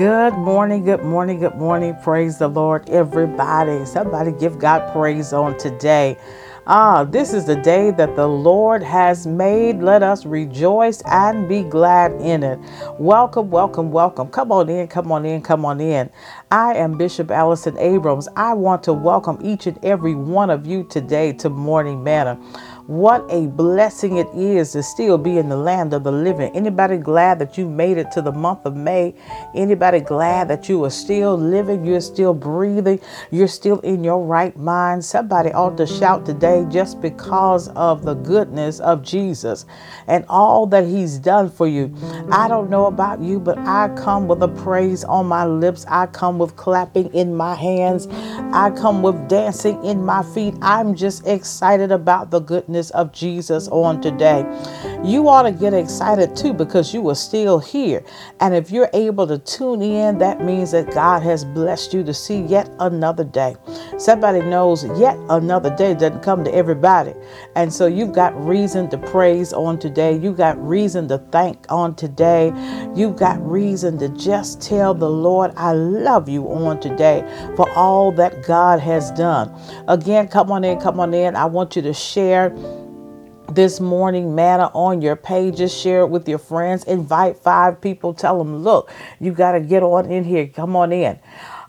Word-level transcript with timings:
Good 0.00 0.32
morning, 0.32 0.84
good 0.86 1.04
morning, 1.04 1.40
good 1.40 1.56
morning. 1.56 1.94
Praise 2.02 2.38
the 2.38 2.48
Lord, 2.48 2.88
everybody. 2.88 3.84
Somebody 3.84 4.32
give 4.32 4.58
God 4.58 4.90
praise 4.94 5.34
on 5.34 5.58
today. 5.58 6.16
Ah, 6.66 7.04
this 7.04 7.34
is 7.34 7.44
the 7.44 7.56
day 7.56 7.90
that 7.90 8.16
the 8.16 8.26
Lord 8.26 8.82
has 8.82 9.26
made. 9.26 9.82
Let 9.82 10.02
us 10.02 10.24
rejoice 10.24 11.02
and 11.02 11.46
be 11.46 11.64
glad 11.64 12.12
in 12.14 12.42
it. 12.42 12.58
Welcome, 12.98 13.50
welcome, 13.50 13.92
welcome. 13.92 14.28
Come 14.28 14.52
on 14.52 14.70
in, 14.70 14.88
come 14.88 15.12
on 15.12 15.26
in, 15.26 15.42
come 15.42 15.66
on 15.66 15.82
in. 15.82 16.08
I 16.50 16.76
am 16.76 16.96
Bishop 16.96 17.30
Allison 17.30 17.76
Abrams. 17.76 18.26
I 18.36 18.54
want 18.54 18.82
to 18.84 18.94
welcome 18.94 19.38
each 19.42 19.66
and 19.66 19.78
every 19.84 20.14
one 20.14 20.48
of 20.48 20.66
you 20.66 20.84
today 20.84 21.34
to 21.34 21.50
Morning 21.50 22.02
Manna. 22.02 22.40
What 22.90 23.24
a 23.30 23.46
blessing 23.46 24.16
it 24.16 24.26
is 24.34 24.72
to 24.72 24.82
still 24.82 25.16
be 25.16 25.38
in 25.38 25.48
the 25.48 25.56
land 25.56 25.94
of 25.94 26.02
the 26.02 26.10
living. 26.10 26.50
Anybody 26.56 26.96
glad 26.96 27.38
that 27.38 27.56
you 27.56 27.68
made 27.68 27.98
it 27.98 28.10
to 28.10 28.20
the 28.20 28.32
month 28.32 28.66
of 28.66 28.74
May? 28.74 29.14
Anybody 29.54 30.00
glad 30.00 30.48
that 30.48 30.68
you 30.68 30.84
are 30.84 30.90
still 30.90 31.36
living? 31.36 31.86
You're 31.86 32.00
still 32.00 32.34
breathing? 32.34 32.98
You're 33.30 33.46
still 33.46 33.78
in 33.82 34.02
your 34.02 34.26
right 34.26 34.56
mind? 34.56 35.04
Somebody 35.04 35.52
ought 35.52 35.76
to 35.76 35.86
shout 35.86 36.26
today 36.26 36.66
just 36.68 37.00
because 37.00 37.68
of 37.76 38.02
the 38.02 38.14
goodness 38.14 38.80
of 38.80 39.04
Jesus 39.04 39.66
and 40.08 40.24
all 40.28 40.66
that 40.66 40.84
He's 40.84 41.16
done 41.16 41.48
for 41.48 41.68
you. 41.68 41.94
I 42.32 42.48
don't 42.48 42.70
know 42.70 42.86
about 42.86 43.20
you, 43.20 43.38
but 43.38 43.56
I 43.58 43.94
come 43.96 44.26
with 44.26 44.42
a 44.42 44.48
praise 44.48 45.04
on 45.04 45.26
my 45.26 45.46
lips. 45.46 45.86
I 45.86 46.06
come 46.06 46.40
with 46.40 46.56
clapping 46.56 47.14
in 47.14 47.36
my 47.36 47.54
hands. 47.54 48.08
I 48.52 48.72
come 48.76 49.00
with 49.00 49.28
dancing 49.28 49.80
in 49.84 50.04
my 50.04 50.24
feet. 50.34 50.54
I'm 50.60 50.96
just 50.96 51.24
excited 51.24 51.92
about 51.92 52.32
the 52.32 52.40
goodness 52.40 52.79
goodness 52.80 52.90
of 52.92 53.12
Jesus 53.12 53.68
on 53.68 54.00
today. 54.00 54.40
You 55.04 55.28
ought 55.28 55.42
to 55.42 55.52
get 55.52 55.74
excited 55.74 56.34
too 56.34 56.54
because 56.54 56.94
you 56.94 57.08
are 57.10 57.14
still 57.14 57.58
here. 57.58 58.02
And 58.40 58.54
if 58.54 58.70
you're 58.70 58.88
able 58.94 59.26
to 59.26 59.38
tune 59.38 59.82
in, 59.82 60.18
that 60.18 60.42
means 60.42 60.70
that 60.72 60.92
God 60.94 61.22
has 61.22 61.44
blessed 61.44 61.92
you 61.92 62.02
to 62.04 62.14
see 62.14 62.40
yet 62.40 62.70
another 62.78 63.24
day. 63.24 63.56
Somebody 64.00 64.40
knows 64.40 64.86
yet 64.98 65.18
another 65.28 65.68
day 65.76 65.92
doesn't 65.92 66.22
come 66.22 66.42
to 66.44 66.54
everybody. 66.54 67.12
And 67.54 67.70
so 67.70 67.86
you've 67.86 68.14
got 68.14 68.34
reason 68.42 68.88
to 68.88 68.96
praise 68.96 69.52
on 69.52 69.78
today. 69.78 70.16
You've 70.16 70.38
got 70.38 70.56
reason 70.66 71.06
to 71.08 71.18
thank 71.18 71.66
on 71.68 71.94
today. 71.94 72.46
You've 72.96 73.16
got 73.16 73.38
reason 73.46 73.98
to 73.98 74.08
just 74.08 74.62
tell 74.62 74.94
the 74.94 75.10
Lord, 75.10 75.52
I 75.54 75.72
love 75.72 76.30
you 76.30 76.50
on 76.50 76.80
today 76.80 77.20
for 77.56 77.68
all 77.72 78.10
that 78.12 78.42
God 78.42 78.80
has 78.80 79.10
done. 79.10 79.54
Again, 79.86 80.28
come 80.28 80.50
on 80.50 80.64
in, 80.64 80.80
come 80.80 80.98
on 80.98 81.12
in. 81.12 81.36
I 81.36 81.44
want 81.44 81.76
you 81.76 81.82
to 81.82 81.92
share 81.92 82.56
this 83.52 83.80
morning 83.80 84.34
manna 84.34 84.70
on 84.72 85.02
your 85.02 85.16
pages. 85.16 85.76
Share 85.76 86.00
it 86.00 86.08
with 86.08 86.26
your 86.26 86.38
friends. 86.38 86.84
Invite 86.84 87.36
five 87.36 87.80
people. 87.82 88.14
Tell 88.14 88.38
them, 88.38 88.62
look, 88.62 88.90
you 89.20 89.32
got 89.32 89.52
to 89.52 89.60
get 89.60 89.82
on 89.82 90.10
in 90.10 90.24
here. 90.24 90.46
Come 90.46 90.74
on 90.74 90.90
in. 90.90 91.18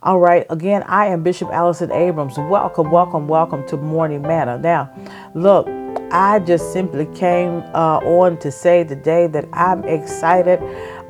All 0.04 0.18
right. 0.18 0.48
Again, 0.50 0.82
I 0.88 1.06
am 1.08 1.22
Bishop 1.22 1.50
Allison 1.50 1.92
Abrams. 1.92 2.36
Welcome, 2.36 2.90
welcome, 2.90 3.28
welcome 3.28 3.68
to 3.68 3.78
Morning 3.78 4.24
Manna. 4.24 4.58
Now, 4.58 4.92
look, 5.36 5.68
I 6.12 6.40
just 6.40 6.74
simply 6.74 7.06
came 7.14 7.62
uh, 7.76 8.00
on 8.00 8.40
to 8.40 8.52
say 8.52 8.84
today 8.84 9.28
that 9.28 9.46
I'm 9.54 9.84
excited 9.84 10.60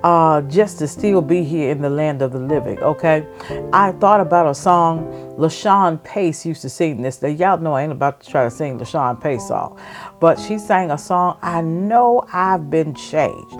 uh, 0.04 0.42
just 0.42 0.78
to 0.80 0.90
still 0.90 1.22
be 1.22 1.42
here 1.46 1.72
in 1.72 1.82
the 1.82 1.90
land 1.90 2.22
of 2.22 2.34
the 2.34 2.40
living. 2.40 2.80
Okay, 2.80 3.26
I 3.72 3.94
thought 3.94 4.20
about 4.20 4.48
a 4.48 4.54
song 4.56 5.06
LaShun 5.38 6.04
Pace 6.04 6.46
used 6.46 6.62
to 6.64 6.70
sing 6.70 7.02
this. 7.02 7.22
Now, 7.22 7.30
y'all 7.30 7.58
know 7.60 7.74
I 7.74 7.84
ain't 7.84 7.94
about 7.94 8.20
to 8.22 8.30
try 8.30 8.44
to 8.44 8.52
sing 8.52 8.78
LaShun 8.78 9.22
Pace 9.22 9.48
song, 9.48 9.80
but 10.20 10.38
she 10.38 10.58
sang 10.58 10.92
a 10.92 10.98
song. 10.98 11.38
I 11.42 11.62
know 11.62 12.26
I've 12.34 12.70
been 12.70 12.94
changed. 12.94 13.56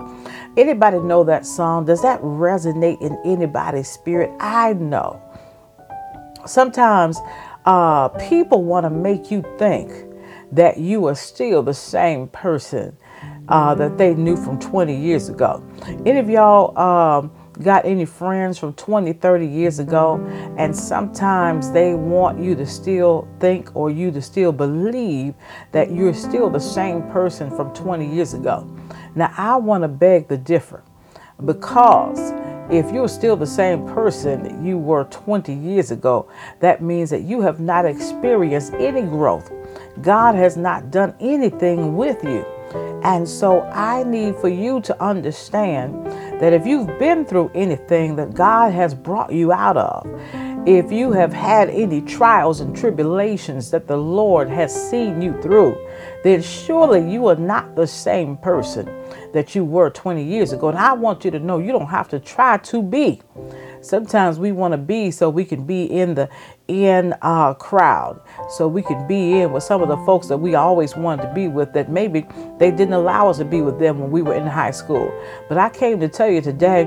Anybody 0.58 0.98
know 0.98 1.24
that 1.24 1.46
song? 1.46 1.86
Does 1.86 2.02
that 2.02 2.20
resonate 2.20 3.00
in 3.00 3.18
anybody's 3.24 3.88
spirit? 3.88 4.30
I 4.38 4.74
know. 4.74 5.21
Sometimes 6.46 7.20
uh, 7.64 8.08
people 8.08 8.64
want 8.64 8.84
to 8.84 8.90
make 8.90 9.30
you 9.30 9.44
think 9.58 9.90
that 10.52 10.78
you 10.78 11.06
are 11.06 11.14
still 11.14 11.62
the 11.62 11.74
same 11.74 12.28
person 12.28 12.96
uh, 13.48 13.74
that 13.74 13.98
they 13.98 14.14
knew 14.14 14.36
from 14.36 14.58
20 14.58 14.94
years 14.94 15.28
ago. 15.28 15.64
Any 16.04 16.18
of 16.18 16.28
y'all 16.28 16.76
um, 16.78 17.32
got 17.62 17.84
any 17.84 18.04
friends 18.04 18.58
from 18.58 18.72
20, 18.74 19.12
30 19.14 19.46
years 19.46 19.78
ago, 19.78 20.16
and 20.58 20.76
sometimes 20.76 21.70
they 21.72 21.94
want 21.94 22.42
you 22.42 22.54
to 22.54 22.66
still 22.66 23.28
think 23.40 23.74
or 23.74 23.90
you 23.90 24.10
to 24.10 24.22
still 24.22 24.52
believe 24.52 25.34
that 25.72 25.90
you're 25.90 26.14
still 26.14 26.50
the 26.50 26.60
same 26.60 27.02
person 27.10 27.50
from 27.50 27.72
20 27.74 28.12
years 28.12 28.34
ago. 28.34 28.68
Now, 29.14 29.32
I 29.36 29.56
want 29.56 29.82
to 29.82 29.88
beg 29.88 30.28
the 30.28 30.38
differ 30.38 30.82
because 31.44 32.32
if 32.70 32.90
you're 32.92 33.08
still 33.08 33.36
the 33.36 33.46
same 33.46 33.86
person 33.86 34.64
you 34.64 34.78
were 34.78 35.04
20 35.04 35.52
years 35.52 35.90
ago, 35.90 36.28
that 36.60 36.82
means 36.82 37.10
that 37.10 37.22
you 37.22 37.40
have 37.40 37.60
not 37.60 37.84
experienced 37.84 38.72
any 38.74 39.02
growth. 39.02 39.50
God 40.00 40.34
has 40.34 40.56
not 40.56 40.90
done 40.90 41.14
anything 41.20 41.96
with 41.96 42.22
you. 42.24 42.44
And 43.04 43.28
so 43.28 43.62
I 43.62 44.04
need 44.04 44.36
for 44.36 44.48
you 44.48 44.80
to 44.82 45.02
understand 45.02 46.06
that 46.40 46.52
if 46.52 46.66
you've 46.66 46.98
been 46.98 47.24
through 47.24 47.50
anything 47.54 48.16
that 48.16 48.34
God 48.34 48.72
has 48.72 48.94
brought 48.94 49.32
you 49.32 49.52
out 49.52 49.76
of, 49.76 50.06
if 50.66 50.92
you 50.92 51.10
have 51.10 51.32
had 51.32 51.68
any 51.70 52.00
trials 52.02 52.60
and 52.60 52.76
tribulations 52.76 53.72
that 53.72 53.88
the 53.88 53.96
Lord 53.96 54.48
has 54.48 54.72
seen 54.90 55.20
you 55.20 55.40
through, 55.42 55.76
then 56.22 56.40
surely 56.40 57.10
you 57.10 57.26
are 57.26 57.34
not 57.34 57.74
the 57.74 57.86
same 57.86 58.36
person 58.36 58.88
that 59.32 59.56
you 59.56 59.64
were 59.64 59.90
20 59.90 60.22
years 60.22 60.52
ago. 60.52 60.68
And 60.68 60.78
I 60.78 60.92
want 60.92 61.24
you 61.24 61.32
to 61.32 61.40
know 61.40 61.58
you 61.58 61.72
don't 61.72 61.88
have 61.88 62.08
to 62.10 62.20
try 62.20 62.58
to 62.58 62.80
be. 62.80 63.20
Sometimes 63.80 64.38
we 64.38 64.52
want 64.52 64.70
to 64.70 64.78
be 64.78 65.10
so 65.10 65.28
we 65.28 65.44
can 65.44 65.66
be 65.66 65.82
in 65.82 66.14
the 66.14 66.28
in 66.68 67.12
our 67.22 67.56
crowd, 67.56 68.20
so 68.48 68.68
we 68.68 68.82
can 68.82 69.04
be 69.08 69.40
in 69.40 69.52
with 69.52 69.64
some 69.64 69.82
of 69.82 69.88
the 69.88 69.96
folks 70.06 70.28
that 70.28 70.38
we 70.38 70.54
always 70.54 70.96
wanted 70.96 71.22
to 71.22 71.34
be 71.34 71.48
with 71.48 71.72
that 71.72 71.90
maybe 71.90 72.24
they 72.58 72.70
didn't 72.70 72.94
allow 72.94 73.28
us 73.28 73.38
to 73.38 73.44
be 73.44 73.60
with 73.62 73.80
them 73.80 73.98
when 73.98 74.12
we 74.12 74.22
were 74.22 74.34
in 74.34 74.46
high 74.46 74.70
school. 74.70 75.12
But 75.48 75.58
I 75.58 75.70
came 75.70 75.98
to 75.98 76.08
tell 76.08 76.30
you 76.30 76.40
today, 76.40 76.82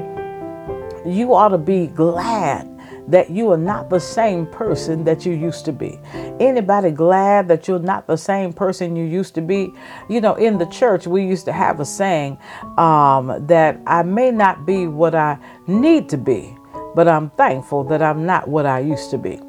you 1.05 1.35
ought 1.35 1.49
to 1.49 1.57
be 1.57 1.87
glad 1.87 2.74
that 3.07 3.29
you 3.29 3.51
are 3.51 3.57
not 3.57 3.89
the 3.89 3.99
same 3.99 4.47
person 4.47 5.03
that 5.03 5.25
you 5.25 5.33
used 5.33 5.65
to 5.65 5.71
be? 5.71 5.99
Anybody 6.39 6.91
glad 6.91 7.47
that 7.47 7.67
you're 7.67 7.79
not 7.79 8.07
the 8.07 8.17
same 8.17 8.53
person 8.53 8.95
you 8.95 9.05
used 9.05 9.35
to 9.35 9.41
be? 9.41 9.73
You 10.09 10.21
know, 10.21 10.35
in 10.35 10.57
the 10.57 10.65
church, 10.67 11.07
we 11.07 11.23
used 11.23 11.45
to 11.45 11.53
have 11.53 11.79
a 11.79 11.85
saying 11.85 12.37
um, 12.77 13.45
that 13.47 13.79
I 13.87 14.03
may 14.03 14.31
not 14.31 14.65
be 14.65 14.87
what 14.87 15.15
I 15.15 15.37
need 15.67 16.09
to 16.09 16.17
be, 16.17 16.55
but 16.95 17.07
I'm 17.07 17.29
thankful 17.31 17.83
that 17.85 18.01
I'm 18.01 18.25
not 18.25 18.47
what 18.47 18.65
I 18.65 18.79
used 18.79 19.11
to 19.11 19.17
be. 19.17 19.39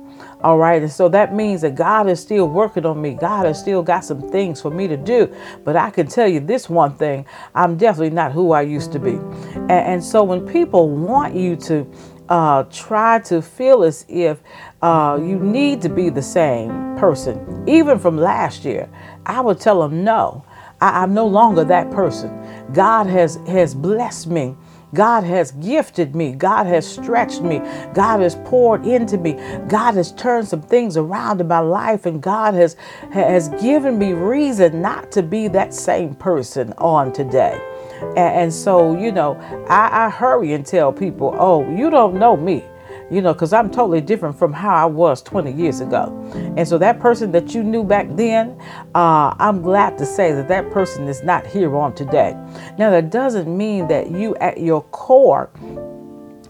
All 0.42 0.58
right. 0.58 0.82
And 0.82 0.92
so 0.92 1.08
that 1.08 1.34
means 1.34 1.62
that 1.62 1.74
God 1.74 2.08
is 2.08 2.20
still 2.20 2.46
working 2.48 2.84
on 2.84 3.00
me. 3.00 3.14
God 3.14 3.46
has 3.46 3.58
still 3.58 3.82
got 3.82 4.04
some 4.04 4.30
things 4.30 4.60
for 4.60 4.70
me 4.70 4.86
to 4.86 4.96
do. 4.96 5.34
But 5.64 5.76
I 5.76 5.90
can 5.90 6.06
tell 6.06 6.28
you 6.28 6.40
this 6.40 6.68
one 6.68 6.94
thing 6.94 7.26
I'm 7.54 7.76
definitely 7.76 8.10
not 8.10 8.32
who 8.32 8.52
I 8.52 8.62
used 8.62 8.92
to 8.92 8.98
be. 8.98 9.12
And, 9.54 9.70
and 9.70 10.04
so 10.04 10.22
when 10.22 10.46
people 10.46 10.90
want 10.90 11.34
you 11.34 11.56
to 11.56 11.90
uh, 12.28 12.64
try 12.64 13.18
to 13.20 13.42
feel 13.42 13.82
as 13.82 14.04
if 14.08 14.40
uh, 14.82 15.18
you 15.20 15.38
need 15.38 15.82
to 15.82 15.88
be 15.88 16.08
the 16.08 16.22
same 16.22 16.96
person, 16.96 17.64
even 17.68 17.98
from 17.98 18.16
last 18.16 18.64
year, 18.64 18.88
I 19.24 19.40
would 19.40 19.60
tell 19.60 19.80
them 19.80 20.04
no. 20.04 20.44
I, 20.80 21.02
I'm 21.02 21.14
no 21.14 21.26
longer 21.26 21.64
that 21.64 21.90
person. 21.90 22.30
God 22.72 23.06
has 23.06 23.36
has 23.46 23.74
blessed 23.74 24.26
me 24.28 24.56
God 24.94 25.24
has 25.24 25.50
gifted 25.52 26.14
me. 26.14 26.32
God 26.32 26.66
has 26.66 26.86
stretched 26.86 27.42
me. 27.42 27.58
God 27.92 28.20
has 28.20 28.36
poured 28.44 28.86
into 28.86 29.18
me. 29.18 29.32
God 29.68 29.94
has 29.94 30.12
turned 30.12 30.48
some 30.48 30.62
things 30.62 30.96
around 30.96 31.40
in 31.40 31.48
my 31.48 31.58
life, 31.58 32.06
and 32.06 32.22
God 32.22 32.54
has, 32.54 32.76
has 33.10 33.48
given 33.60 33.98
me 33.98 34.12
reason 34.12 34.80
not 34.80 35.10
to 35.12 35.22
be 35.22 35.48
that 35.48 35.74
same 35.74 36.14
person 36.14 36.72
on 36.78 37.12
today. 37.12 37.60
And, 38.00 38.18
and 38.18 38.54
so, 38.54 38.98
you 38.98 39.12
know, 39.12 39.34
I, 39.68 40.06
I 40.06 40.10
hurry 40.10 40.52
and 40.52 40.64
tell 40.64 40.92
people, 40.92 41.34
oh, 41.38 41.68
you 41.74 41.90
don't 41.90 42.14
know 42.14 42.36
me 42.36 42.64
you 43.10 43.22
know, 43.22 43.32
because 43.32 43.52
I'm 43.52 43.70
totally 43.70 44.00
different 44.00 44.38
from 44.38 44.52
how 44.52 44.74
I 44.74 44.84
was 44.84 45.22
20 45.22 45.52
years 45.52 45.80
ago. 45.80 46.12
And 46.56 46.66
so 46.66 46.76
that 46.78 46.98
person 46.98 47.30
that 47.32 47.54
you 47.54 47.62
knew 47.62 47.84
back 47.84 48.08
then, 48.10 48.60
uh, 48.94 49.34
I'm 49.38 49.62
glad 49.62 49.96
to 49.98 50.06
say 50.06 50.32
that 50.32 50.48
that 50.48 50.70
person 50.70 51.06
is 51.06 51.22
not 51.22 51.46
here 51.46 51.76
on 51.76 51.94
today. 51.94 52.36
Now, 52.78 52.90
that 52.90 53.10
doesn't 53.10 53.54
mean 53.54 53.86
that 53.88 54.10
you 54.10 54.34
at 54.36 54.58
your 54.58 54.82
core 54.84 55.50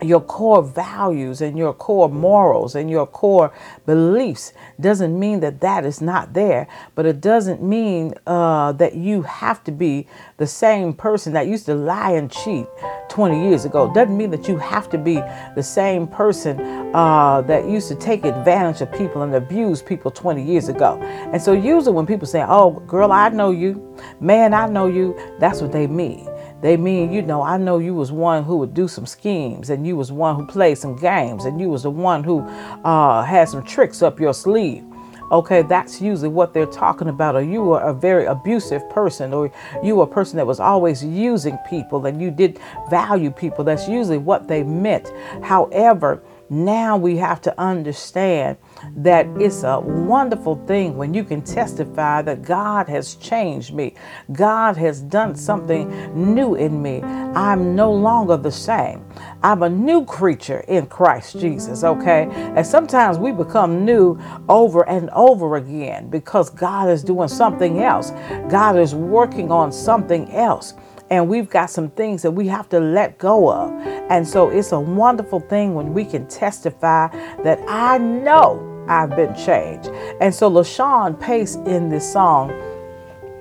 your 0.03 0.21
core 0.21 0.63
values 0.63 1.41
and 1.41 1.57
your 1.57 1.73
core 1.73 2.09
morals 2.09 2.75
and 2.75 2.91
your 2.91 3.07
core 3.07 3.53
beliefs 3.87 4.53
doesn't 4.81 5.19
mean 5.19 5.41
that 5.41 5.61
that 5.61 5.85
is 5.85 6.01
not 6.01 6.35
there 6.35 6.67
but 6.95 7.07
it 7.07 7.21
doesn't 7.21 7.63
mean 7.63 8.13
uh, 8.27 8.73
that 8.73 8.95
you 8.95 9.23
have 9.23 9.63
to 9.65 9.73
be 9.73 10.07
the 10.37 10.47
same 10.47 10.93
person 10.93 11.33
that 11.33 11.47
used 11.47 11.67
to 11.67 11.75
lie 11.75 12.13
and 12.13 12.31
cheat 12.31 12.67
20 13.09 13.49
years 13.49 13.65
ago. 13.65 13.93
Doesn't 13.93 14.17
mean 14.17 14.31
that 14.31 14.49
you 14.49 14.57
have 14.59 14.91
to 14.91 14.99
be 14.99 15.15
the 15.55 15.63
same 15.63 16.07
person 16.07 16.61
uh, 16.95 17.43
that 17.43 17.67
used 17.67 17.89
to 17.89 17.95
take 17.95 18.25
advantage 18.25 18.81
of 18.81 18.93
people 18.93 19.23
and 19.23 19.35
abuse 19.35 19.83
people 19.83 20.11
20 20.11 20.43
years 20.43 20.69
ago. 20.69 20.99
And 21.33 21.41
so 21.41 21.53
usually 21.53 21.95
when 21.95 22.07
people 22.07 22.27
say 22.27 22.45
oh 22.47 22.73
girl 22.87 23.13
i 23.13 23.29
know 23.29 23.51
you. 23.51 23.83
Man 24.21 24.53
i 24.53 24.67
know 24.67 24.87
you 24.87 25.19
that's 25.39 25.63
what 25.63 25.73
they 25.73 25.87
mean 25.87 26.29
they 26.63 26.77
mean, 26.77 27.13
you 27.13 27.23
know, 27.23 27.43
I 27.43 27.59
know 27.59 27.79
you 27.79 27.95
was 27.95 28.11
one 28.11 28.45
who 28.45 28.57
would 28.59 28.75
do 28.75 28.89
some 28.89 29.07
schemes 29.07 29.71
and 29.71 29.87
you 29.87 29.97
was 29.97 30.11
one 30.11 30.37
who 30.37 30.47
played 30.47 30.79
some 30.79 30.97
games 30.97 31.45
and 31.45 31.61
you 31.61 31.69
was 31.69 31.83
the 31.83 31.91
one 31.91 32.25
who 32.25 32.41
uh, 32.85 33.23
had 33.23 33.49
some 33.49 33.63
tricks 33.63 34.03
up 34.03 34.19
your 34.19 34.33
sleeve. 34.33 34.85
Okay, 35.33 35.63
that's 35.63 36.01
usually 36.01 36.29
what 36.29 36.55
they're 36.55 36.67
talking 36.67 37.09
about. 37.09 37.35
Or 37.35 37.43
you 37.43 37.63
were 37.63 37.81
a 37.81 37.93
very 37.93 38.27
abusive 38.27 38.89
person, 38.91 39.35
or 39.35 39.51
you 39.83 39.97
were 39.97 40.05
a 40.05 40.07
person 40.07 40.37
that 40.37 40.47
was 40.47 40.61
always 40.61 41.05
using 41.05 41.59
people 41.69 42.07
and 42.07 42.23
you 42.23 42.31
did 42.31 42.61
value 42.89 43.31
people. 43.31 43.65
That's 43.65 43.89
usually 43.89 44.19
what 44.19 44.47
they 44.47 44.63
meant. 44.63 45.13
However, 45.43 46.23
now 46.51 46.97
we 46.97 47.17
have 47.17 47.41
to 47.43 47.61
understand 47.61 48.57
that 48.97 49.27
it's 49.41 49.63
a 49.63 49.81
wonderful 49.81 50.57
thing 50.67 50.97
when 50.97 51.15
you 51.15 51.25
can 51.25 51.43
testify 51.43 52.23
that 52.23 52.43
God 52.43 52.89
has 52.89 53.17
changed 53.17 53.75
me. 53.75 53.95
God 54.33 54.77
has 54.77 55.01
done 55.01 55.35
something 55.35 56.35
new 56.35 56.55
in 56.55 56.81
me. 56.81 57.03
I'm 57.03 57.75
no 57.75 57.93
longer 57.93 58.37
the 58.37 58.53
same. 58.53 59.05
I'm 59.43 59.63
a 59.63 59.69
new 59.69 60.05
creature 60.05 60.61
in 60.69 60.87
Christ 60.87 61.39
Jesus, 61.39 61.85
okay? 61.85 62.29
And 62.31 62.67
sometimes 62.67 63.19
we 63.19 63.33
become 63.33 63.85
new 63.85 64.19
over 64.49 64.89
and 64.89 65.11
over 65.11 65.57
again 65.57 66.09
because 66.11 66.51
God 66.51 66.89
is 66.89 67.03
doing 67.03 67.29
something 67.29 67.83
else. 67.83 68.13
God 68.49 68.79
is 68.79 68.95
working 68.95 69.51
on 69.51 69.73
something 69.73 70.31
else 70.33 70.75
and 71.11 71.29
we've 71.29 71.49
got 71.49 71.71
some 71.71 71.91
things 71.91 72.23
that 72.23 72.31
we 72.31 72.49
have 72.49 72.69
to 72.71 72.81
let 72.81 73.19
go 73.19 73.51
of. 73.51 73.71
And 74.11 74.27
so 74.27 74.51
it's 74.51 74.73
a 74.73 74.81
wonderful 74.81 75.41
thing 75.41 75.75
when 75.75 75.95
we 75.95 76.05
can 76.05 76.27
testify 76.29 77.09
that 77.43 77.61
I 77.69 77.99
know 77.99 78.85
I've 78.89 79.11
been 79.11 79.35
changed. 79.35 79.89
And 80.21 80.35
so 80.35 80.51
LaShun 80.51 81.21
Pace 81.21 81.57
in 81.57 81.89
this 81.89 82.11
song, 82.13 82.51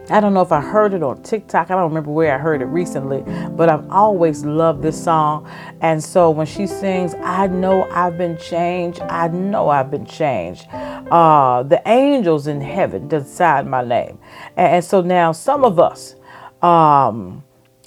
I 0.10 0.20
don't 0.20 0.36
know 0.36 0.42
if 0.42 0.52
I 0.52 0.62
heard 0.62 0.94
it 0.94 1.02
on 1.02 1.24
TikTok. 1.24 1.72
I 1.72 1.76
don't 1.76 1.90
remember 1.90 2.12
where 2.12 2.36
I 2.36 2.38
heard 2.38 2.62
it 2.62 2.66
recently, 2.66 3.24
but 3.50 3.70
I've 3.70 3.90
always 3.90 4.46
loved 4.46 4.84
this 4.84 5.04
song. 5.04 5.50
And 5.82 6.04
so 6.04 6.30
when 6.30 6.46
she 6.46 6.68
sings, 6.68 7.16
I 7.16 7.48
know 7.48 7.90
I've 7.90 8.16
been 8.16 8.38
changed, 8.38 9.02
I 9.02 9.30
know 9.30 9.70
I've 9.70 9.90
been 9.90 10.06
changed. 10.06 10.68
Uh, 10.70 11.64
the 11.64 11.82
angels 11.88 12.46
in 12.46 12.62
heaven 12.62 13.08
decide 13.08 13.66
my 13.66 13.84
name. 13.84 14.20
And, 14.56 14.76
and 14.76 14.86
so 14.86 15.02
now 15.02 15.32
some 15.32 15.64
of 15.64 15.80
us 15.80 16.16
um, 16.62 17.44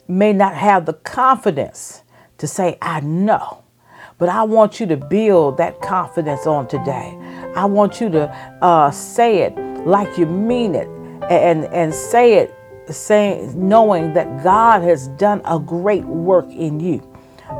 may 0.09 0.33
not 0.33 0.55
have 0.55 0.87
the 0.87 0.95
confidence 0.95 2.03
to 2.39 2.47
say, 2.47 2.79
I 2.81 3.01
know. 3.01 3.65
But 4.17 4.31
I 4.31 4.43
want 4.43 4.81
you 4.81 4.87
to 4.87 4.97
build 4.97 5.59
that 5.59 5.81
confidence 5.81 6.47
on 6.47 6.67
today. 6.67 7.17
I 7.55 7.67
want 7.67 8.01
you 8.01 8.09
to 8.11 8.29
uh, 8.63 8.91
say 8.91 9.43
it 9.43 9.57
like 9.87 10.19
you 10.19 10.27
mean 10.27 10.75
it 10.75 10.89
and, 11.31 11.67
and 11.67 11.95
say 11.95 12.35
it 12.35 12.55
saying 12.89 13.69
knowing 13.69 14.15
that 14.15 14.43
God 14.43 14.83
has 14.83 15.09
done 15.09 15.43
a 15.45 15.59
great 15.59 16.05
work 16.05 16.49
in 16.51 16.81
you 16.81 17.03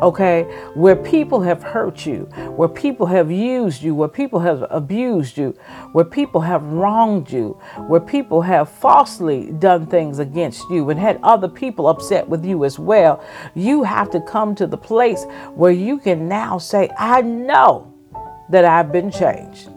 okay, 0.03 0.45
where 0.75 0.97
people 0.97 1.41
have 1.41 1.63
hurt 1.63 2.07
you, 2.07 2.21
where 2.57 2.69
people 2.69 3.07
have 3.07 3.31
used 3.31 3.83
you, 3.83 3.95
where 3.95 4.09
people 4.09 4.41
have 4.41 4.65
abused 4.71 5.37
you, 5.39 5.55
where 5.93 6.05
people 6.05 6.41
have 6.41 6.63
wronged 6.65 7.31
you, 7.31 7.59
where 7.87 8.01
people 8.01 8.43
have 8.43 8.69
falsely 8.69 9.51
done 9.53 9.87
things 9.87 10.19
against 10.19 10.69
you 10.71 10.91
and 10.91 10.99
had 10.99 11.19
other 11.23 11.49
people 11.49 11.89
upset 11.89 12.29
with 12.29 12.45
you 12.45 12.65
as 12.65 12.79
well, 12.79 13.25
you 13.55 13.83
have 13.83 14.11
to 14.11 14.21
come 14.21 14.55
to 14.55 14.67
the 14.67 14.77
place 14.77 15.25
where 15.55 15.73
you 15.73 15.99
can 15.99 16.29
now 16.29 16.59
say, 16.59 16.91
I 16.99 17.23
know 17.23 17.93
that 18.51 18.65
I've 18.65 18.93
been 18.93 19.11
changed. 19.11 19.69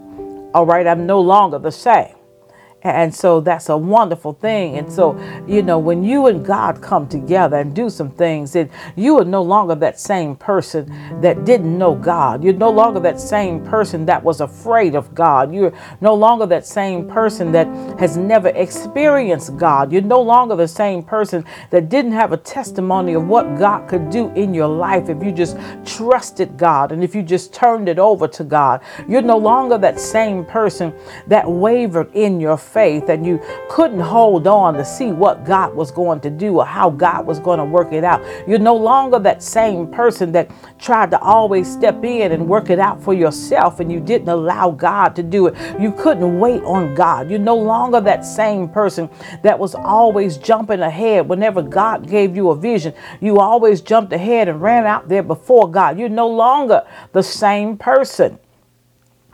All 0.54 0.66
right, 0.66 0.86
I'm 0.86 1.06
no 1.06 1.20
longer 1.20 1.58
the 1.58 1.72
same. 1.72 2.14
And 2.84 3.14
so 3.14 3.40
that's 3.40 3.68
a 3.68 3.76
wonderful 3.76 4.32
thing. 4.32 4.76
And 4.76 4.92
so, 4.92 5.16
you 5.46 5.62
know, 5.62 5.78
when 5.78 6.02
you 6.02 6.26
and 6.26 6.44
God 6.44 6.82
come 6.82 7.08
together 7.08 7.58
and 7.58 7.74
do 7.74 7.88
some 7.88 8.10
things, 8.10 8.52
then 8.54 8.70
you 8.96 9.18
are 9.18 9.24
no 9.24 9.42
longer 9.42 9.76
that 9.76 10.00
same 10.00 10.34
person 10.34 10.92
that 11.20 11.44
didn't 11.44 11.78
know 11.78 11.94
God. 11.94 12.42
You're 12.42 12.54
no 12.54 12.70
longer 12.70 12.98
that 13.00 13.20
same 13.20 13.64
person 13.64 14.04
that 14.06 14.22
was 14.22 14.40
afraid 14.40 14.96
of 14.96 15.14
God. 15.14 15.54
You're 15.54 15.72
no 16.00 16.14
longer 16.14 16.44
that 16.46 16.66
same 16.66 17.08
person 17.08 17.52
that 17.52 17.68
has 18.00 18.16
never 18.16 18.48
experienced 18.48 19.56
God. 19.56 19.92
You're 19.92 20.02
no 20.02 20.20
longer 20.20 20.56
the 20.56 20.68
same 20.68 21.04
person 21.04 21.44
that 21.70 21.88
didn't 21.88 22.12
have 22.12 22.32
a 22.32 22.36
testimony 22.36 23.14
of 23.14 23.28
what 23.28 23.58
God 23.58 23.88
could 23.88 24.10
do 24.10 24.28
in 24.30 24.52
your 24.52 24.68
life 24.68 25.08
if 25.08 25.22
you 25.22 25.30
just 25.30 25.56
trusted 25.84 26.56
God 26.56 26.90
and 26.90 27.04
if 27.04 27.14
you 27.14 27.22
just 27.22 27.54
turned 27.54 27.88
it 27.88 28.00
over 28.00 28.26
to 28.26 28.42
God. 28.42 28.80
You're 29.08 29.22
no 29.22 29.38
longer 29.38 29.78
that 29.78 30.00
same 30.00 30.44
person 30.44 30.92
that 31.28 31.48
wavered 31.48 32.12
in 32.14 32.40
your 32.40 32.56
faith 32.56 32.71
and 32.76 33.26
you 33.26 33.40
couldn't 33.68 34.00
hold 34.00 34.46
on 34.46 34.74
to 34.74 34.84
see 34.84 35.12
what 35.12 35.44
God 35.44 35.74
was 35.74 35.90
going 35.90 36.20
to 36.20 36.30
do 36.30 36.58
or 36.58 36.66
how 36.66 36.90
God 36.90 37.26
was 37.26 37.38
going 37.38 37.58
to 37.58 37.64
work 37.64 37.92
it 37.92 38.04
out. 38.04 38.22
You're 38.48 38.58
no 38.58 38.76
longer 38.76 39.18
that 39.20 39.42
same 39.42 39.88
person 39.88 40.32
that 40.32 40.50
tried 40.78 41.10
to 41.10 41.20
always 41.20 41.70
step 41.70 42.04
in 42.04 42.32
and 42.32 42.48
work 42.48 42.70
it 42.70 42.78
out 42.78 43.02
for 43.02 43.14
yourself 43.14 43.80
and 43.80 43.92
you 43.92 44.00
didn't 44.00 44.28
allow 44.28 44.70
God 44.70 45.14
to 45.16 45.22
do 45.22 45.46
it. 45.46 45.54
You 45.80 45.92
couldn't 45.92 46.38
wait 46.38 46.62
on 46.64 46.94
God. 46.94 47.30
You're 47.30 47.38
no 47.38 47.56
longer 47.56 48.00
that 48.00 48.24
same 48.24 48.68
person 48.68 49.08
that 49.42 49.58
was 49.58 49.74
always 49.74 50.38
jumping 50.38 50.80
ahead 50.80 51.28
whenever 51.28 51.62
God 51.62 52.08
gave 52.08 52.36
you 52.36 52.50
a 52.50 52.56
vision. 52.56 52.94
You 53.20 53.38
always 53.38 53.80
jumped 53.80 54.12
ahead 54.12 54.48
and 54.48 54.62
ran 54.62 54.86
out 54.86 55.08
there 55.08 55.22
before 55.22 55.70
God. 55.70 55.98
You're 55.98 56.08
no 56.08 56.28
longer 56.28 56.84
the 57.12 57.22
same 57.22 57.76
person. 57.76 58.38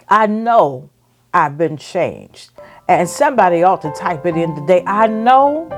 I 0.09 0.26
know 0.26 0.90
I've 1.33 1.59
been 1.59 1.76
changed. 1.76 2.50
And 2.88 3.07
somebody 3.07 3.62
ought 3.62 3.83
to 3.83 3.92
type 3.92 4.25
it 4.25 4.35
in 4.37 4.54
today. 4.54 4.83
I 4.87 5.07
know, 5.07 5.68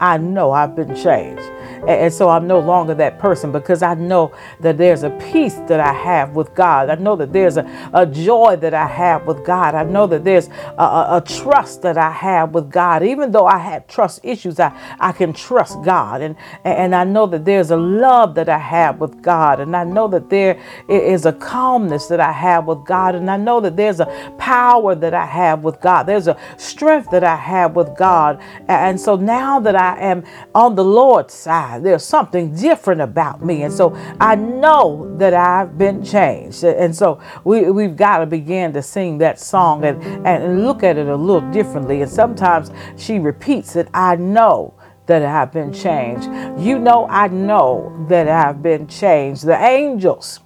I 0.00 0.16
know 0.16 0.52
I've 0.52 0.74
been 0.74 0.96
changed. 0.96 1.42
And 1.86 2.12
so 2.12 2.28
I'm 2.28 2.46
no 2.46 2.60
longer 2.60 2.94
that 2.94 3.18
person 3.18 3.52
because 3.52 3.82
I 3.82 3.94
know 3.94 4.32
that 4.60 4.78
there's 4.78 5.02
a 5.02 5.10
peace 5.32 5.54
that 5.68 5.80
I 5.80 5.92
have 5.92 6.34
with 6.34 6.54
God. 6.54 6.88
I 6.90 6.94
know 6.94 7.16
that 7.16 7.32
there's 7.32 7.56
a, 7.56 7.90
a 7.92 8.06
joy 8.06 8.56
that 8.56 8.74
I 8.74 8.86
have 8.86 9.26
with 9.26 9.44
God. 9.44 9.74
I 9.74 9.84
know 9.84 10.06
that 10.06 10.24
there's 10.24 10.48
a, 10.78 10.82
a, 10.82 11.16
a 11.16 11.20
trust 11.20 11.82
that 11.82 11.98
I 11.98 12.10
have 12.10 12.54
with 12.54 12.70
God. 12.70 13.02
Even 13.02 13.32
though 13.32 13.46
I 13.46 13.58
had 13.58 13.88
trust 13.88 14.20
issues, 14.22 14.58
I, 14.60 14.72
I 14.98 15.12
can 15.12 15.32
trust 15.32 15.82
God. 15.82 16.22
And, 16.22 16.36
and 16.64 16.94
I 16.94 17.04
know 17.04 17.26
that 17.26 17.44
there's 17.44 17.70
a 17.70 17.76
love 17.76 18.34
that 18.36 18.48
I 18.48 18.58
have 18.58 18.98
with 19.00 19.22
God. 19.22 19.60
And 19.60 19.76
I 19.76 19.84
know 19.84 20.08
that 20.08 20.30
there 20.30 20.58
is 20.88 21.26
a 21.26 21.32
calmness 21.32 22.06
that 22.06 22.20
I 22.20 22.32
have 22.32 22.66
with 22.66 22.84
God. 22.84 23.14
And 23.14 23.30
I 23.30 23.36
know 23.36 23.60
that 23.60 23.76
there's 23.76 24.00
a 24.00 24.34
power 24.38 24.94
that 24.94 25.14
I 25.14 25.26
have 25.26 25.64
with 25.64 25.80
God. 25.80 26.04
There's 26.04 26.28
a 26.28 26.38
strength 26.56 27.10
that 27.10 27.24
I 27.24 27.36
have 27.36 27.76
with 27.76 27.96
God. 27.96 28.40
And 28.68 28.98
so 29.00 29.16
now 29.16 29.60
that 29.60 29.76
I 29.76 29.98
am 30.00 30.24
on 30.54 30.74
the 30.74 30.84
Lord's 30.84 31.34
side, 31.34 31.73
there's 31.78 32.04
something 32.04 32.54
different 32.54 33.00
about 33.00 33.44
me. 33.44 33.62
And 33.62 33.72
so 33.72 33.94
I 34.20 34.34
know 34.34 35.16
that 35.18 35.34
I've 35.34 35.76
been 35.76 36.04
changed. 36.04 36.64
And 36.64 36.94
so 36.94 37.20
we, 37.44 37.70
we've 37.70 37.96
got 37.96 38.18
to 38.18 38.26
begin 38.26 38.72
to 38.74 38.82
sing 38.82 39.18
that 39.18 39.38
song 39.40 39.84
and, 39.84 40.02
and 40.26 40.64
look 40.64 40.82
at 40.82 40.96
it 40.96 41.06
a 41.06 41.16
little 41.16 41.50
differently. 41.50 42.02
And 42.02 42.10
sometimes 42.10 42.70
she 42.96 43.18
repeats 43.18 43.76
it 43.76 43.88
I 43.94 44.16
know 44.16 44.74
that 45.06 45.22
I've 45.22 45.52
been 45.52 45.72
changed. 45.72 46.24
You 46.58 46.78
know, 46.78 47.06
I 47.08 47.28
know 47.28 48.06
that 48.08 48.28
I've 48.28 48.62
been 48.62 48.86
changed. 48.86 49.44
The 49.44 49.56
angels 49.56 50.40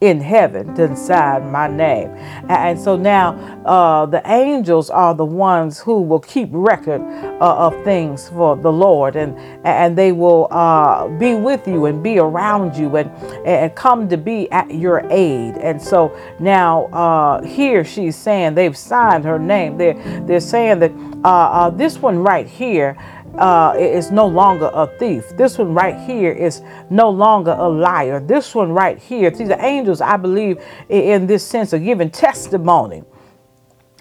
in 0.00 0.20
heaven 0.20 0.74
to 0.74 0.96
sign 0.96 1.50
my 1.50 1.68
name. 1.68 2.08
And 2.48 2.78
so 2.78 2.96
now 2.96 3.32
uh, 3.66 4.06
the 4.06 4.22
angels 4.30 4.88
are 4.88 5.14
the 5.14 5.24
ones 5.24 5.78
who 5.78 6.00
will 6.00 6.20
keep 6.20 6.48
record 6.52 7.02
uh, 7.02 7.66
of 7.66 7.84
things 7.84 8.28
for 8.30 8.56
the 8.56 8.72
Lord 8.72 9.16
and, 9.16 9.36
and 9.66 9.96
they 9.96 10.12
will 10.12 10.48
uh, 10.50 11.06
be 11.08 11.34
with 11.34 11.68
you 11.68 11.86
and 11.86 12.02
be 12.02 12.18
around 12.18 12.76
you 12.76 12.96
and, 12.96 13.10
and 13.46 13.74
come 13.74 14.08
to 14.08 14.16
be 14.16 14.50
at 14.50 14.74
your 14.74 15.06
aid. 15.10 15.56
And 15.58 15.80
so 15.80 16.16
now 16.38 16.86
uh, 16.86 17.42
here 17.42 17.84
she's 17.84 18.16
saying 18.16 18.54
they've 18.54 18.76
signed 18.76 19.24
her 19.24 19.38
name. 19.38 19.76
They're, 19.76 19.94
they're 20.22 20.40
saying 20.40 20.78
that 20.78 20.92
uh, 21.24 21.28
uh, 21.28 21.70
this 21.70 21.98
one 21.98 22.18
right 22.18 22.48
here 22.48 22.96
uh, 23.40 23.74
is 23.78 24.10
no 24.10 24.26
longer 24.26 24.70
a 24.74 24.86
thief. 24.98 25.30
This 25.36 25.58
one 25.58 25.74
right 25.74 25.98
here 26.06 26.30
is 26.30 26.62
no 26.90 27.10
longer 27.10 27.56
a 27.58 27.68
liar. 27.68 28.20
This 28.20 28.54
one 28.54 28.70
right 28.70 28.98
here, 28.98 29.34
see, 29.34 29.44
the 29.44 29.62
angels, 29.64 30.00
I 30.00 30.16
believe, 30.18 30.62
in 30.88 31.26
this 31.26 31.44
sense, 31.44 31.72
are 31.72 31.78
giving 31.78 32.10
testimony 32.10 33.02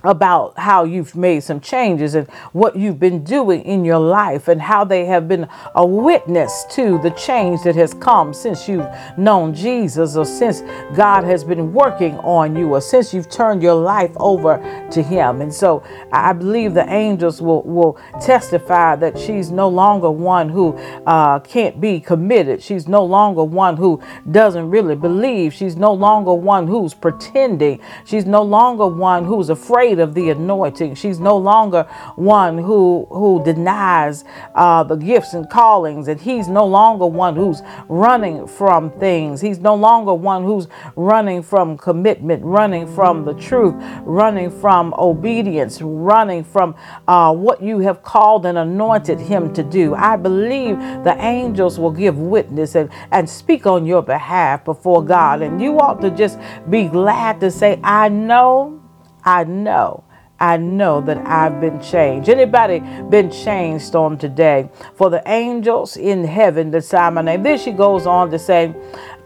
about 0.03 0.57
how 0.57 0.83
you've 0.83 1.15
made 1.15 1.41
some 1.41 1.59
changes 1.59 2.15
and 2.15 2.29
what 2.53 2.75
you've 2.75 2.99
been 2.99 3.23
doing 3.23 3.61
in 3.63 3.83
your 3.83 3.99
life 3.99 4.47
and 4.47 4.61
how 4.61 4.83
they 4.83 5.05
have 5.05 5.27
been 5.27 5.47
a 5.75 5.85
witness 5.85 6.65
to 6.69 6.97
the 6.99 7.09
change 7.11 7.61
that 7.63 7.75
has 7.75 7.93
come 7.95 8.33
since 8.33 8.67
you've 8.67 8.87
known 9.17 9.53
Jesus 9.53 10.15
or 10.15 10.25
since 10.25 10.61
God 10.95 11.23
has 11.25 11.43
been 11.43 11.73
working 11.73 12.17
on 12.19 12.55
you 12.55 12.69
or 12.69 12.81
since 12.81 13.13
you've 13.13 13.29
turned 13.29 13.61
your 13.61 13.75
life 13.75 14.11
over 14.17 14.57
to 14.91 15.03
him. 15.03 15.41
And 15.41 15.53
so 15.53 15.83
I 16.13 16.31
believe 16.33 16.73
the 16.73 16.89
angels 16.89 17.41
will, 17.41 17.63
will 17.63 17.99
testify 18.21 18.95
that 18.95 19.17
she's 19.19 19.51
no 19.51 19.67
longer 19.67 20.09
one 20.09 20.47
who 20.49 20.77
uh, 21.05 21.39
can't 21.39 21.81
be 21.81 21.99
committed. 21.99 22.61
She's 22.63 22.87
no 22.87 23.03
longer 23.03 23.43
one 23.43 23.75
who 23.75 24.01
doesn't 24.31 24.69
really 24.69 24.95
believe. 24.95 25.53
She's 25.53 25.75
no 25.75 25.93
longer 25.93 26.33
one 26.33 26.67
who's 26.67 26.93
pretending. 26.93 27.81
She's 28.05 28.25
no 28.25 28.43
longer 28.43 28.87
one 28.87 29.25
who's 29.25 29.49
afraid 29.49 29.88
afraid 29.89 29.99
of 29.99 30.13
the 30.13 30.29
anointing. 30.29 30.95
She's 30.95 31.19
no 31.19 31.37
longer 31.37 31.83
one 32.15 32.57
who 32.57 33.07
who 33.09 33.43
denies 33.43 34.23
uh, 34.55 34.83
the 34.83 34.95
gifts 34.95 35.33
and 35.33 35.49
callings, 35.49 36.07
and 36.07 36.19
he's 36.19 36.47
no 36.47 36.65
longer 36.65 37.05
one 37.05 37.35
who's 37.35 37.61
running 37.87 38.47
from 38.47 38.91
things. 38.99 39.41
He's 39.41 39.59
no 39.59 39.75
longer 39.75 40.13
one 40.13 40.43
who's 40.43 40.67
running 40.95 41.41
from 41.43 41.77
commitment, 41.77 42.43
running 42.43 42.87
from 42.87 43.25
the 43.25 43.33
truth, 43.33 43.75
running 44.03 44.51
from 44.51 44.93
obedience, 44.97 45.81
running 45.81 46.43
from 46.43 46.75
uh, 47.07 47.33
what 47.33 47.61
you 47.61 47.79
have 47.79 48.03
called 48.03 48.45
and 48.45 48.57
anointed 48.57 49.19
him 49.19 49.53
to 49.53 49.63
do. 49.63 49.95
I 49.95 50.15
believe 50.17 50.77
the 51.03 51.15
angels 51.19 51.79
will 51.79 51.91
give 51.91 52.17
witness 52.17 52.75
and, 52.75 52.89
and 53.11 53.29
speak 53.29 53.65
on 53.65 53.85
your 53.85 54.01
behalf 54.01 54.65
before 54.65 55.03
God. 55.03 55.41
And 55.41 55.61
you 55.61 55.79
ought 55.79 56.01
to 56.01 56.11
just 56.11 56.39
be 56.69 56.87
glad 56.87 57.39
to 57.41 57.51
say, 57.51 57.79
I 57.83 58.09
know 58.09 58.79
I 59.23 59.43
know 59.43 60.03
I 60.39 60.57
know 60.57 61.01
that 61.01 61.17
I've 61.27 61.59
been 61.59 61.81
changed. 61.81 62.29
Anybody 62.29 62.79
been 63.09 63.29
changed 63.29 63.95
on 63.95 64.17
today? 64.17 64.69
For 64.95 65.09
the 65.09 65.21
angels 65.25 65.97
in 65.97 66.23
heaven 66.23 66.71
that 66.71 66.85
sign 66.85 67.15
my 67.15 67.21
name. 67.21 67.43
Then 67.43 67.59
she 67.59 67.71
goes 67.71 68.05
on 68.05 68.31
to 68.31 68.39
say, 68.39 68.73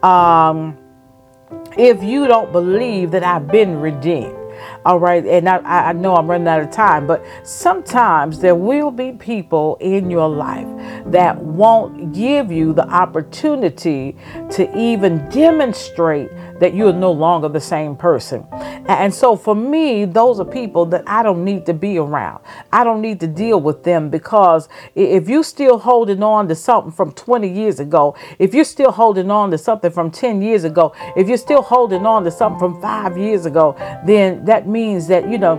um, 0.02 0.76
if 1.78 2.02
you 2.02 2.26
don't 2.26 2.50
believe 2.52 3.12
that 3.12 3.22
I've 3.22 3.48
been 3.48 3.80
redeemed. 3.80 4.38
All 4.86 4.98
right, 4.98 5.24
and 5.26 5.48
I, 5.48 5.58
I 5.88 5.92
know 5.92 6.14
I'm 6.14 6.30
running 6.30 6.46
out 6.46 6.60
of 6.60 6.70
time, 6.70 7.06
but 7.06 7.24
sometimes 7.42 8.38
there 8.38 8.54
will 8.54 8.90
be 8.90 9.12
people 9.12 9.76
in 9.80 10.10
your 10.10 10.28
life 10.28 10.66
that 11.06 11.36
won't 11.36 12.12
give 12.12 12.52
you 12.52 12.72
the 12.72 12.88
opportunity 12.88 14.16
to 14.52 14.78
even 14.78 15.28
demonstrate 15.28 16.30
that 16.60 16.74
you 16.74 16.88
are 16.88 16.92
no 16.92 17.12
longer 17.12 17.48
the 17.48 17.60
same 17.60 17.96
person. 17.96 18.46
And 18.86 19.12
so 19.12 19.36
for 19.36 19.54
me, 19.54 20.04
those 20.04 20.40
are 20.40 20.44
people 20.44 20.86
that 20.86 21.02
I 21.06 21.22
don't 21.22 21.44
need 21.44 21.66
to 21.66 21.74
be 21.74 21.98
around. 21.98 22.42
I 22.72 22.84
don't 22.84 23.00
need 23.00 23.20
to 23.20 23.26
deal 23.26 23.60
with 23.60 23.82
them 23.82 24.10
because 24.10 24.68
if 24.94 25.28
you're 25.28 25.42
still 25.44 25.78
holding 25.78 26.22
on 26.22 26.48
to 26.48 26.54
something 26.54 26.92
from 26.92 27.12
20 27.12 27.48
years 27.48 27.80
ago, 27.80 28.14
if 28.38 28.54
you're 28.54 28.64
still 28.64 28.92
holding 28.92 29.30
on 29.30 29.50
to 29.50 29.58
something 29.58 29.90
from 29.90 30.10
10 30.10 30.42
years 30.42 30.64
ago, 30.64 30.94
if 31.16 31.28
you're 31.28 31.36
still 31.38 31.62
holding 31.62 32.06
on 32.06 32.24
to 32.24 32.30
something 32.30 32.58
from 32.58 32.80
five 32.80 33.16
years 33.16 33.46
ago, 33.46 33.74
then 34.04 34.44
that 34.44 34.68
means 34.68 35.06
that, 35.08 35.28
you 35.28 35.38
know, 35.38 35.56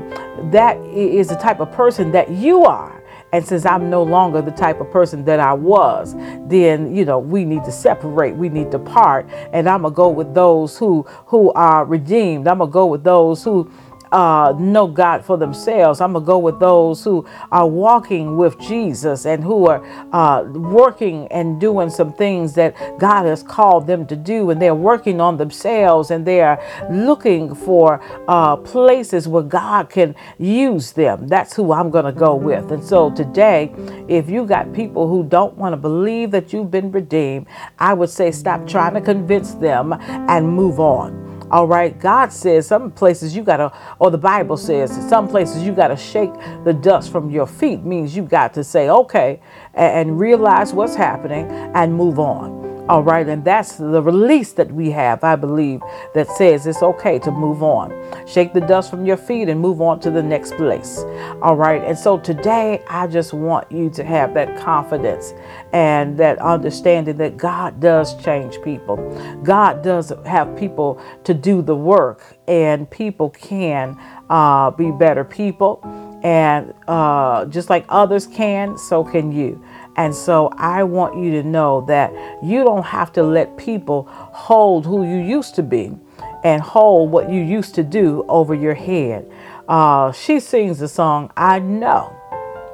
that 0.52 0.78
is 0.88 1.28
the 1.28 1.36
type 1.36 1.60
of 1.60 1.72
person 1.72 2.12
that 2.12 2.30
you 2.30 2.64
are. 2.64 2.95
And 3.36 3.46
since 3.46 3.66
I'm 3.66 3.90
no 3.90 4.02
longer 4.02 4.42
the 4.42 4.52
type 4.52 4.80
of 4.80 4.90
person 4.90 5.26
that 5.26 5.42
I 5.42 5.52
was, 5.52 6.16
then 6.48 6.96
you 6.96 7.04
know 7.04 7.20
we 7.20 7.44
need 7.44 7.66
to 7.66 7.72
separate. 7.72 8.34
We 8.34 8.48
need 8.48 8.72
to 8.72 8.80
part. 8.80 9.28
And 9.52 9.68
I'm 9.68 9.82
gonna 9.82 9.94
go 9.94 10.08
with 10.08 10.34
those 10.34 10.78
who 10.78 11.02
who 11.26 11.52
are 11.52 11.84
redeemed. 11.84 12.48
I'm 12.48 12.60
gonna 12.60 12.72
go 12.72 12.86
with 12.86 13.04
those 13.04 13.44
who 13.44 13.70
uh, 14.16 14.54
know 14.58 14.88
God 14.88 15.26
for 15.26 15.38
themselves. 15.38 16.00
I'm 16.00 16.14
going 16.14 16.24
to 16.24 16.26
go 16.26 16.38
with 16.40 16.58
those 16.58 17.04
who 17.04 17.26
are 17.52 17.68
walking 17.68 18.38
with 18.38 18.58
Jesus 18.60 19.26
and 19.26 19.44
who 19.44 19.68
are 19.68 19.86
uh, 20.14 20.44
working 20.46 21.28
and 21.28 21.60
doing 21.60 21.90
some 21.90 22.14
things 22.14 22.54
that 22.54 22.76
God 22.98 23.26
has 23.26 23.44
called 23.44 23.88
them 23.88 24.08
to 24.08 24.16
do. 24.16 24.52
And 24.52 24.62
they're 24.62 24.74
working 24.74 25.20
on 25.20 25.36
themselves 25.36 26.12
and 26.12 26.26
they 26.26 26.40
are 26.40 26.64
looking 26.90 27.54
for 27.54 28.02
uh, 28.30 28.56
places 28.56 29.28
where 29.28 29.44
God 29.44 29.90
can 29.90 30.16
use 30.40 30.94
them. 30.94 31.28
That's 31.28 31.54
who 31.54 31.74
I'm 31.74 31.90
going 31.90 32.06
to 32.06 32.14
go 32.14 32.36
with. 32.36 32.72
And 32.72 32.82
so 32.82 33.12
today, 33.14 33.74
if 34.08 34.30
you 34.30 34.46
got 34.46 34.72
people 34.72 35.10
who 35.10 35.26
don't 35.26 35.58
want 35.58 35.74
to 35.74 35.78
believe 35.78 36.32
that 36.32 36.54
you've 36.54 36.72
been 36.72 36.90
redeemed, 36.90 37.48
I 37.80 37.94
would 37.94 38.10
say 38.10 38.32
stop 38.32 38.66
trying 38.66 38.94
to 38.94 39.02
convince 39.02 39.56
them 39.56 39.92
and 40.00 40.48
move 40.48 40.80
on. 40.80 41.35
All 41.52 41.68
right. 41.68 41.98
God 42.00 42.34
says 42.34 42.68
some 42.68 42.92
places 42.92 43.36
you 43.36 43.44
got 43.44 43.58
to, 43.58 43.72
or 44.00 44.12
the 44.12 44.18
Bible 44.18 44.58
says 44.58 44.92
some 45.10 45.28
places 45.28 45.64
you 45.64 45.74
got 45.74 45.90
to 45.90 45.98
shake 45.98 46.34
the 46.64 46.74
dust 46.74 47.12
from 47.12 47.30
your 47.30 47.48
feet, 47.48 47.84
means 47.84 48.16
you 48.16 48.24
got 48.24 48.54
to 48.56 48.64
say, 48.64 48.90
okay, 48.90 49.40
and 49.74 50.20
realize 50.20 50.74
what's 50.74 50.96
happening 50.96 51.46
and 51.76 51.94
move 51.94 52.20
on. 52.20 52.55
All 52.88 53.02
right, 53.02 53.28
and 53.28 53.44
that's 53.44 53.78
the 53.78 54.00
release 54.00 54.52
that 54.54 54.72
we 54.72 54.92
have, 54.92 55.24
I 55.24 55.36
believe, 55.36 55.82
that 56.14 56.30
says 56.30 56.68
it's 56.68 56.84
okay 56.84 57.18
to 57.18 57.32
move 57.32 57.64
on. 57.64 57.92
Shake 58.28 58.54
the 58.54 58.62
dust 58.62 58.92
from 58.92 59.08
your 59.08 59.18
feet 59.18 59.50
and 59.50 59.60
move 59.60 59.82
on 59.82 60.00
to 60.02 60.12
the 60.12 60.22
next 60.22 60.54
place. 60.54 61.00
All 61.42 61.56
right, 61.56 61.84
and 61.84 61.98
so 61.98 62.20
today 62.20 62.84
I 62.88 63.08
just 63.08 63.34
want 63.34 63.72
you 63.72 63.90
to 63.90 64.04
have 64.04 64.36
that 64.36 64.56
confidence 64.60 65.34
and 65.74 66.16
that 66.20 66.38
understanding 66.38 67.18
that 67.18 67.38
God 67.38 67.80
does 67.80 68.24
change 68.24 68.62
people. 68.62 68.98
God 69.42 69.82
does 69.82 70.14
have 70.24 70.56
people 70.56 71.02
to 71.24 71.34
do 71.34 71.64
the 71.64 71.76
work, 71.76 72.38
and 72.48 72.88
people 72.88 73.32
can 73.32 74.00
uh, 74.30 74.70
be 74.70 74.92
better 74.92 75.24
people. 75.24 75.82
And 76.24 76.74
uh, 76.88 77.46
just 77.46 77.70
like 77.70 77.86
others 77.90 78.26
can, 78.26 78.78
so 78.80 79.04
can 79.04 79.32
you. 79.32 79.64
And 79.98 80.14
so 80.14 80.50
I 80.58 80.84
want 80.84 81.18
you 81.18 81.32
to 81.42 81.44
know 81.44 81.82
that 81.88 82.12
you 82.44 82.64
don't 82.64 82.86
have 82.86 83.14
to 83.14 83.24
let 83.24 83.58
people 83.58 84.08
hold 84.10 84.86
who 84.86 85.08
you 85.08 85.18
used 85.18 85.56
to 85.56 85.64
be 85.64 85.98
and 86.44 86.62
hold 86.62 87.12
what 87.12 87.30
you 87.30 87.42
used 87.42 87.76
to 87.76 87.84
do 87.84 88.26
over 88.28 88.54
your 88.54 88.74
head. 88.74 89.30
Uh, 89.68 90.12
she 90.12 90.40
sings 90.40 90.80
the 90.80 90.88
song, 90.88 91.32
I 91.36 91.60
Know 91.60 92.16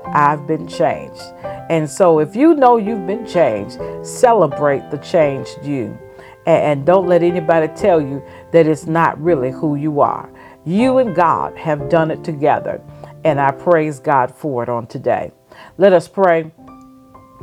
I've 0.06 0.46
Been 0.48 0.68
Changed. 0.68 1.22
And 1.70 1.90
so 1.90 2.20
if 2.20 2.36
you 2.36 2.54
know 2.54 2.78
you've 2.78 3.08
been 3.08 3.26
changed, 3.26 3.80
celebrate 4.06 4.92
the 4.92 4.98
changed 4.98 5.64
you. 5.64 5.98
And, 6.46 6.80
and 6.80 6.86
don't 6.86 7.08
let 7.08 7.24
anybody 7.24 7.70
tell 7.76 8.02
you 8.02 8.22
that 8.52 8.68
it's 8.68 8.88
not 8.88 9.22
really 9.22 9.52
who 9.52 9.76
you 9.76 10.02
are. 10.02 10.30
You 10.66 10.98
and 10.98 11.16
God 11.16 11.56
have 11.56 11.88
done 11.88 12.12
it 12.12 12.24
together. 12.24 12.82
And 13.24 13.40
I 13.40 13.52
praise 13.52 14.00
God 14.00 14.36
for 14.36 14.64
it 14.64 14.70
on 14.70 14.88
today. 14.88 15.32
Let 15.78 15.94
us 15.94 16.08
pray. 16.08 16.52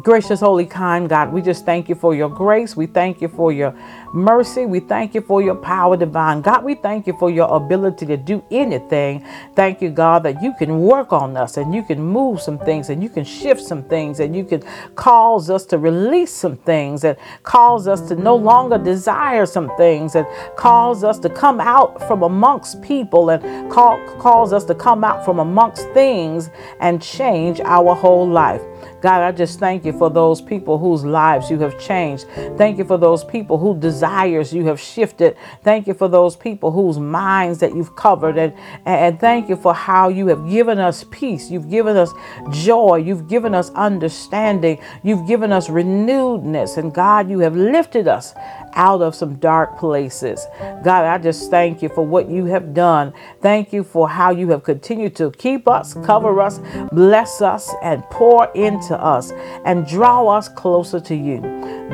Gracious, 0.03 0.39
holy, 0.41 0.65
kind 0.65 1.09
God, 1.09 1.33
we 1.33 1.43
just 1.43 1.65
thank 1.65 1.89
you 1.89 1.97
for 1.97 2.15
your 2.15 2.29
grace. 2.29 2.77
We 2.77 2.87
thank 2.87 3.21
you 3.21 3.27
for 3.27 3.51
your 3.51 3.75
mercy. 4.13 4.67
We 4.67 4.81
thank 4.81 5.15
you 5.15 5.21
for 5.21 5.43
your 5.43 5.55
power 5.55 5.97
divine. 5.97 6.43
God, 6.43 6.65
we 6.65 6.75
thank 6.75 7.07
you 7.07 7.17
for 7.19 7.31
your 7.31 7.55
ability 7.55 8.07
to 8.07 8.17
do 8.17 8.43
anything. 8.51 9.25
Thank 9.55 9.83
you, 9.83 9.91
God, 9.91 10.23
that 10.25 10.43
you 10.43 10.55
can 10.59 10.81
work 10.81 11.13
on 11.13 11.37
us 11.37 11.57
and 11.57 11.75
you 11.75 11.83
can 11.83 12.03
move 12.03 12.41
some 12.41 12.59
things 12.59 12.91
and 12.91 13.03
you 13.03 13.09
can 13.09 13.25
shift 13.25 13.61
some 13.61 13.83
things 13.85 14.21
and 14.21 14.35
you 14.35 14.45
can 14.45 14.63
cause 14.95 15.51
us 15.51 15.65
to 15.67 15.79
release 15.79 16.33
some 16.33 16.57
things 16.59 17.05
and 17.05 17.17
cause 17.43 17.87
us 17.89 18.01
to 18.09 18.17
no 18.17 18.37
longer 18.37 18.79
desire 18.79 19.47
some 19.47 19.71
things 19.77 20.15
and 20.15 20.27
cause 20.57 21.05
us 21.05 21.19
to 21.19 21.29
come 21.29 21.61
out 21.61 22.07
from 22.07 22.23
amongst 22.23 22.83
people 22.83 23.31
and 23.31 23.71
call, 23.71 23.99
cause 24.19 24.53
us 24.53 24.65
to 24.65 24.75
come 24.75 25.05
out 25.05 25.25
from 25.25 25.39
amongst 25.39 25.89
things 25.91 26.51
and 26.81 27.03
change 27.03 27.61
our 27.61 27.95
whole 27.95 28.29
life. 28.29 28.63
God, 29.01 29.23
I 29.23 29.33
just 29.33 29.61
thank 29.61 29.85
you 29.85 29.93
for 29.93 30.11
those 30.11 30.41
people 30.41 30.79
whose 30.79 31.05
lives 31.05 31.51
you 31.51 31.59
have 31.61 31.79
changed. 31.79 32.27
Thank 32.57 32.79
you 32.79 32.85
for 32.85 32.99
those 32.99 33.23
people 33.23 33.59
whose 33.59 33.79
desires 33.99 34.53
you 34.53 34.65
have 34.67 34.79
shifted. 34.79 35.37
Thank 35.65 35.89
you 35.89 35.95
for 35.95 36.07
those 36.07 36.37
people 36.37 36.71
whose 36.71 37.01
minds 37.01 37.59
that 37.59 37.75
you've 37.75 37.97
covered. 37.97 38.39
And, 38.39 38.55
and 38.87 39.19
thank 39.19 39.49
you 39.49 39.57
for 39.57 39.75
how 39.75 40.09
you 40.09 40.29
have 40.29 40.49
given 40.49 40.79
us 40.79 41.05
peace. 41.11 41.51
You've 41.51 41.69
given 41.69 41.97
us 41.97 42.13
joy. 42.53 42.97
You've 42.97 43.27
given 43.29 43.55
us 43.55 43.71
understanding. 43.71 44.79
You've 45.03 45.27
given 45.27 45.51
us 45.51 45.69
renewedness. 45.69 46.77
And 46.77 46.95
God, 46.95 47.29
you 47.29 47.41
have 47.41 47.57
lifted 47.57 48.07
us 48.07 48.35
out 48.79 49.03
of 49.03 49.15
some 49.15 49.35
dark 49.37 49.77
places. 49.77 50.47
God, 50.83 51.05
I 51.05 51.19
just 51.19 51.51
thank 51.51 51.83
you 51.83 51.89
for 51.91 52.07
what 52.07 52.31
you 52.31 52.47
have 52.47 52.73
done. 52.73 53.13
Thank 53.43 53.73
you 53.73 53.83
for 53.85 54.09
how 54.09 54.31
you 54.31 54.49
have 54.51 54.63
continued 54.63 55.17
to 55.17 55.33
keep 55.33 55.69
us, 55.69 55.95
cover 56.05 56.41
us, 56.41 56.61
bless 56.93 57.43
us, 57.43 57.75
and 57.83 58.03
pour 58.05 58.47
into 58.53 58.97
us 58.97 59.33
and 59.67 59.87
draw 59.87 60.29
us 60.29 60.49
closer 60.49 61.01
to 61.01 61.15
you. 61.15 61.41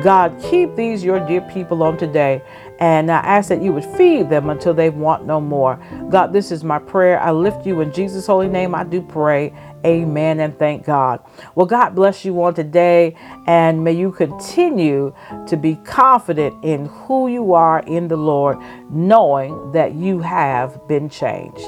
God, 0.01 0.37
keep 0.41 0.75
these 0.75 1.03
your 1.03 1.25
dear 1.25 1.41
people 1.41 1.81
on 1.83 1.97
today. 1.97 2.41
And 2.79 3.09
I 3.09 3.19
ask 3.19 3.47
that 3.49 3.61
you 3.61 3.71
would 3.71 3.85
feed 3.85 4.29
them 4.29 4.49
until 4.49 4.73
they 4.73 4.89
want 4.89 5.25
no 5.25 5.39
more. 5.39 5.79
God, 6.09 6.33
this 6.33 6.51
is 6.51 6.63
my 6.63 6.77
prayer. 6.77 7.19
I 7.19 7.31
lift 7.31 7.65
you 7.65 7.79
in 7.81 7.93
Jesus' 7.93 8.27
holy 8.27 8.49
name. 8.49 8.75
I 8.75 8.83
do 8.83 9.01
pray. 9.01 9.53
Amen 9.85 10.39
and 10.39 10.57
thank 10.57 10.83
God. 10.83 11.23
Well, 11.53 11.67
God 11.67 11.93
bless 11.93 12.25
you 12.25 12.41
on 12.43 12.55
today, 12.55 13.15
and 13.45 13.83
may 13.83 13.91
you 13.91 14.11
continue 14.11 15.13
to 15.47 15.55
be 15.55 15.75
confident 15.85 16.63
in 16.63 16.87
who 16.87 17.27
you 17.27 17.53
are 17.53 17.81
in 17.81 18.07
the 18.07 18.17
Lord, 18.17 18.57
knowing 18.89 19.71
that 19.73 19.93
you 19.93 20.19
have 20.19 20.87
been 20.87 21.07
changed. 21.07 21.67